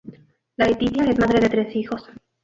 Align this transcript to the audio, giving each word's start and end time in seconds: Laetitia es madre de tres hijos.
Laetitia 0.57 1.03
es 1.03 1.19
madre 1.19 1.39
de 1.39 1.47
tres 1.49 1.75
hijos. 1.75 2.03